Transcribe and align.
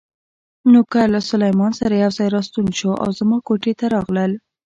نوکر 0.71 1.07
له 1.15 1.21
سلمان 1.29 1.71
سره 1.79 1.93
یو 2.03 2.11
ځای 2.17 2.27
راستون 2.35 2.67
شو 2.79 2.91
او 3.03 3.09
زما 3.19 3.37
کوټې 3.47 3.73
ته 3.79 3.85
راغلل. 3.95 4.31